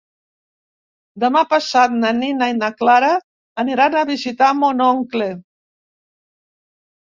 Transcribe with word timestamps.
Demà 1.23 1.43
passat 1.51 1.93
na 1.97 2.13
Nina 2.21 2.47
i 2.53 2.55
na 2.61 2.69
Clara 2.79 3.11
aniran 3.65 3.99
a 4.01 4.03
visitar 4.13 4.49
mon 4.63 4.83
oncle. 4.87 5.29